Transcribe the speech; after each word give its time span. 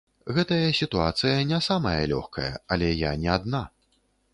Гэтая 0.35 0.69
сітуацыя 0.79 1.45
не 1.51 1.61
самая 1.69 1.95
лёгкая, 2.15 2.51
але 2.75 2.93
я 3.09 3.15
не 3.25 3.29
адна. 3.37 3.67